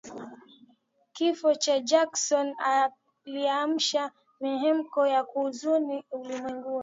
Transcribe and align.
Kifo 1.15 1.53
cha 1.55 1.79
Jackson 1.79 2.55
kiliamsha 3.23 4.11
mihemko 4.41 5.07
ya 5.07 5.19
huzuni 5.19 6.03
ulimwenguni 6.11 6.79